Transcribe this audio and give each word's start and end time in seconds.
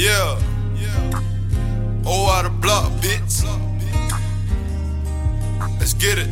Yeah. 0.00 0.40
Oh, 2.06 2.30
out 2.30 2.46
of 2.46 2.58
block, 2.58 2.90
bitch. 3.02 3.44
Let's 5.78 5.92
get 5.92 6.16
it. 6.16 6.30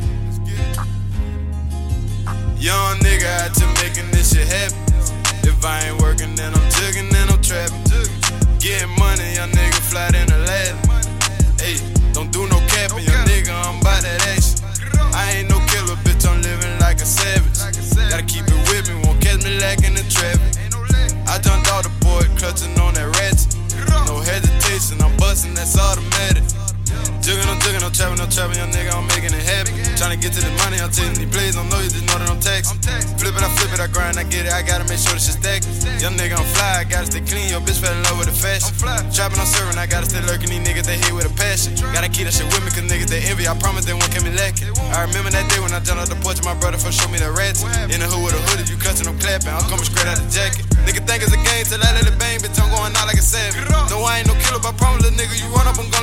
Jugging, 27.88 28.20
I'm 28.20 28.30
trapping, 28.30 28.59
young 28.60 28.70
nigga, 28.70 28.95
I'm 28.95 29.09
making 29.10 29.34
it 29.34 29.42
happen. 29.42 29.74
Trying 29.98 30.15
to 30.15 30.20
get 30.20 30.30
to 30.37 30.41
the 30.45 30.52
money, 30.62 30.79
I'm 30.79 30.92
taking 30.92 31.19
these 31.19 31.33
plays, 31.34 31.59
don't 31.59 31.66
know 31.66 31.80
you 31.83 31.91
just 31.91 32.06
know 32.06 32.20
that 32.20 32.30
I'm 32.30 32.38
taxing. 32.38 32.79
Flip 33.19 33.34
it, 33.34 33.42
I 33.42 33.51
flip 33.59 33.74
it, 33.74 33.80
I 33.80 33.88
grind, 33.91 34.20
I 34.20 34.24
get 34.29 34.46
it, 34.46 34.52
I 34.55 34.62
gotta 34.62 34.87
make 34.87 35.02
sure 35.02 35.19
this 35.19 35.27
shit 35.27 35.41
stack. 35.42 35.66
Young 35.98 36.15
nigga, 36.15 36.38
I'm 36.38 36.46
fly, 36.55 36.82
I 36.82 36.84
gotta 36.87 37.10
stay 37.10 37.24
clean, 37.27 37.51
your 37.51 37.59
bitch 37.59 37.82
fell 37.82 37.91
in 37.91 38.05
love 38.06 38.23
with 38.23 38.30
the 38.30 38.37
fashion. 38.37 38.70
Trapping, 39.10 39.41
I'm 39.41 39.51
serving, 39.51 39.74
I 39.80 39.91
gotta 39.91 40.06
stay 40.06 40.23
lurking, 40.23 40.52
these 40.52 40.62
niggas, 40.62 40.87
they 40.87 40.95
hate 40.95 41.10
with 41.10 41.27
a 41.27 41.34
passion. 41.34 41.74
Gotta 41.91 42.06
keep 42.06 42.30
that 42.30 42.38
shit 42.38 42.46
with 42.52 42.62
me, 42.62 42.70
cause 42.70 42.87
niggas, 42.87 43.10
they 43.10 43.24
envy, 43.27 43.51
I 43.51 43.59
promise 43.59 43.82
they 43.82 43.96
won't 43.98 44.15
keep 44.15 44.23
me 44.23 44.30
lacking. 44.30 44.70
I 44.95 45.02
remember 45.02 45.34
that 45.34 45.51
day 45.51 45.59
when 45.59 45.74
I 45.74 45.82
jumped 45.82 46.07
out 46.07 46.10
the 46.12 46.20
porch, 46.23 46.38
my 46.46 46.55
brother 46.55 46.79
first 46.79 47.02
showed 47.02 47.10
me 47.10 47.18
the 47.18 47.34
rats. 47.34 47.66
In 47.91 47.98
the 47.98 48.07
hood 48.07 48.23
with 48.23 48.38
a 48.38 48.41
hoodie, 48.46 48.70
you 48.70 48.79
clutching, 48.79 49.10
I'm 49.10 49.18
clapping, 49.18 49.51
I'm 49.51 49.66
coming 49.66 49.82
straight 49.82 50.07
out 50.07 50.23
the 50.23 50.29
jacket. 50.30 50.62
Nigga 50.87 51.02
think 51.02 51.27
it's 51.27 51.34
a 51.34 51.41
game 51.43 51.66
till 51.66 51.82
I 51.82 51.91
let 51.98 52.07
it 52.07 52.15
bang, 52.15 52.38
bitch, 52.38 52.55
I'm 52.62 52.70
going 52.70 52.95
out 52.95 53.10
like 53.10 53.18
a 53.18 53.27
savage. 53.27 53.66
No, 53.91 54.07
I 54.07 54.23
ain't 54.23 54.30
no 54.30 54.38
killer, 54.38 54.62
but 54.62 54.79
I 54.79 54.79
promise, 54.79 55.02
little 55.02 55.18
nigga, 55.18 55.35
you 55.35 55.51
run 55.51 55.66
up, 55.66 55.74
I'm 55.74 55.91
gonna 55.91 55.98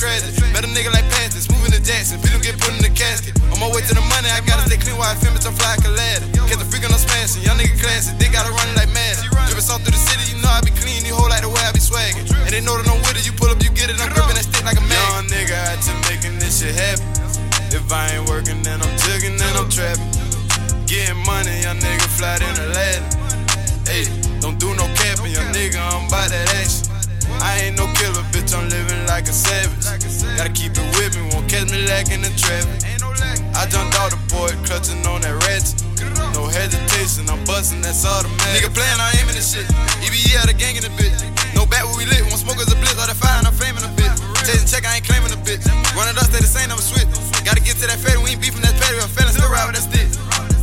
get 0.00 0.24
tragic. 0.24 0.32
Better 0.56 0.68
nigga 0.72 0.92
like 0.92 1.04
Patrick, 1.12 1.44
moving 1.52 1.72
to 1.76 1.80
Jackson, 1.84 2.16
him 2.24 2.40
get 2.40 2.56
put 2.56 2.72
in 2.72 2.80
the 2.80 2.88
casket. 2.88 3.36
On 3.52 3.60
my 3.60 3.68
way 3.68 3.84
to 3.84 3.92
the 3.92 4.00
money, 4.08 4.32
I 4.32 4.40
gotta 4.48 4.64
stay 4.64 4.80
clean 4.80 4.96
while 4.96 5.12
I 5.12 5.16
film 5.20 5.36
it, 5.36 5.44
I'm 5.44 5.52
fly 5.52 5.76
like 5.76 5.84
a 5.84 5.92
ladder. 5.92 6.26
Catch 6.48 6.58
the 6.58 6.64
freak 6.64 6.84
on 6.88 6.96
smashing, 6.96 7.44
young 7.44 7.60
nigga 7.60 7.76
classy, 7.76 8.16
they 8.16 8.32
gotta 8.32 8.50
run 8.50 8.68
like 8.74 8.88
mad. 8.96 9.20
Through 9.20 9.92
the 9.92 10.02
city, 10.02 10.24
you 10.32 10.42
know 10.42 10.48
I 10.48 10.64
be 10.64 10.72
clean, 10.72 11.04
you 11.04 11.14
hold 11.14 11.30
like 11.30 11.44
the 11.44 11.52
way 11.52 11.60
I 11.62 11.72
be 11.72 11.84
swagging. 11.84 12.26
And 12.32 12.50
they 12.50 12.64
know 12.64 12.80
that 12.80 12.88
I'm 12.88 12.98
with 13.04 13.20
it, 13.20 13.28
you 13.28 13.32
pull 13.36 13.52
up, 13.52 13.60
you 13.62 13.70
get 13.70 13.92
it, 13.92 14.00
I'm 14.00 14.08
gripping 14.10 14.34
that 14.40 14.48
stick 14.48 14.64
like 14.64 14.80
a 14.80 14.84
man. 14.88 14.96
Young 14.96 15.28
nigga 15.28 15.56
out 15.68 15.78
to 15.84 15.92
making 16.08 16.40
this 16.40 16.64
shit 16.64 16.74
happen. 16.74 17.04
If 17.70 17.92
I 17.92 18.18
ain't 18.18 18.26
working, 18.26 18.64
then 18.64 18.82
I'm 18.82 18.94
jigging, 19.04 19.36
then 19.36 19.52
I'm 19.54 19.68
trapping. 19.68 20.10
Getting 20.88 21.22
money, 21.22 21.62
young 21.62 21.78
nigga 21.78 21.99
like 29.20 29.28
a 29.28 29.36
savage. 29.36 29.84
Gotta 30.40 30.48
keep 30.48 30.72
it 30.72 30.88
with 30.96 31.12
me, 31.12 31.28
won't 31.28 31.44
catch 31.44 31.68
me 31.68 31.84
lacking 31.84 32.24
the 32.24 32.32
traffic. 32.40 32.72
I 33.52 33.68
jumped 33.68 33.92
out 34.00 34.08
the 34.08 34.20
board, 34.32 34.56
clutching 34.64 35.04
on 35.04 35.20
that 35.20 35.36
ratchet. 35.44 35.76
No 36.32 36.48
hesitation, 36.48 37.28
I'm 37.28 37.44
busting, 37.44 37.84
that's 37.84 38.08
automatic. 38.08 38.64
Nigga 38.64 38.72
playing, 38.72 38.96
I'm 38.96 39.12
aiming 39.20 39.36
this 39.36 39.52
shit. 39.52 39.68
EBE 40.00 40.40
out 40.40 40.48
the 40.48 40.56
gang 40.56 40.80
in 40.80 40.84
the 40.88 40.92
bitch. 40.96 41.20
No 41.52 41.68
bat 41.68 41.84
where 41.84 42.00
we 42.00 42.08
lit, 42.08 42.24
one 42.32 42.40
smoke 42.40 42.56
is 42.64 42.72
a 42.72 42.78
blitz, 42.80 42.96
all 42.96 43.04
that 43.04 43.18
fire 43.20 43.36
and 43.36 43.44
I'm 43.44 43.52
flaming 43.52 43.84
a 43.84 43.92
bitch. 43.92 44.16
Chasing 44.48 44.64
check, 44.64 44.88
I 44.88 44.96
ain't 44.96 45.04
claiming 45.04 45.36
a 45.36 45.40
bitch. 45.44 45.68
Running 45.92 46.16
up, 46.16 46.24
stay 46.24 46.40
the 46.40 46.48
same, 46.48 46.72
I'm 46.72 46.80
a 46.80 46.84
switch. 46.84 47.10
Gotta 47.44 47.60
get 47.60 47.76
to 47.84 47.92
that 47.92 48.00
fatty, 48.00 48.24
we 48.24 48.32
ain't 48.32 48.40
beefing 48.40 48.64
that 48.64 48.72
fatty, 48.80 48.96
I'm 49.04 49.10
feeling 49.12 49.36
still 49.36 49.52
ride 49.52 49.68
with 49.68 49.76
that 49.76 49.84
stick. 49.84 50.08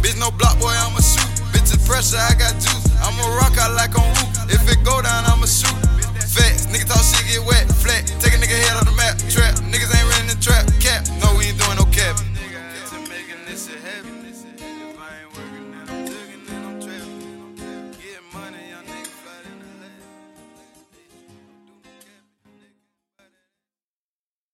Bitch, 0.02 0.17
no 0.17 0.33
block, 0.33 0.58
boy, 0.58 0.73
I'ma 0.73 0.97
shoot. 1.03 1.30
Bitch, 1.53 1.69
it's 1.69 1.85
pressure, 1.85 2.17
I 2.17 2.33
got 2.33 2.47